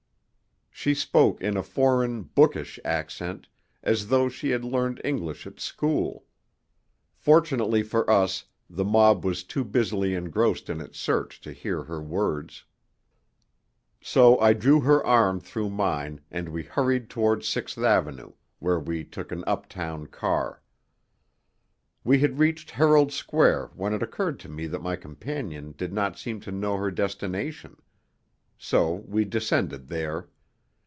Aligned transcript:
She 0.73 0.95
spoke 0.95 1.41
in 1.41 1.57
a 1.57 1.61
foreign, 1.61 2.23
bookish 2.23 2.79
accent, 2.83 3.47
as 3.83 4.07
though 4.07 4.29
she 4.29 4.49
had 4.49 4.65
learned 4.65 4.99
English 5.03 5.45
at 5.45 5.59
school. 5.59 6.25
Fortunately 7.13 7.83
for 7.83 8.09
us 8.09 8.45
the 8.67 8.83
mob 8.85 9.23
was 9.23 9.43
too 9.43 9.63
busily 9.63 10.15
engrossed 10.15 10.71
in 10.71 10.81
its 10.81 10.97
search 10.97 11.39
to 11.41 11.51
hear 11.53 11.83
her 11.83 12.01
words. 12.01 12.63
So 14.01 14.39
I 14.39 14.53
drew 14.53 14.79
her 14.79 15.05
arm 15.05 15.39
through 15.39 15.69
mine 15.69 16.19
and 16.31 16.49
we 16.49 16.63
hurried 16.63 17.11
toward 17.11 17.43
Sixth 17.45 17.77
Avenue, 17.77 18.31
where 18.57 18.79
we 18.79 19.03
took 19.03 19.31
an 19.31 19.43
up 19.45 19.69
town 19.69 20.07
car. 20.07 20.63
We 22.03 22.17
had 22.21 22.39
reached 22.39 22.71
Herald 22.71 23.11
Square 23.13 23.69
when 23.75 23.93
it 23.93 24.01
occurred 24.01 24.39
to 24.39 24.49
me 24.49 24.65
that 24.65 24.81
my 24.81 24.95
companion 24.95 25.75
did 25.77 25.93
not 25.93 26.17
seem 26.17 26.39
to 26.39 26.51
know 26.51 26.75
her 26.77 26.89
destination. 26.89 27.79
So 28.57 29.03
we 29.07 29.25
descended 29.25 29.87
there. 29.87 30.27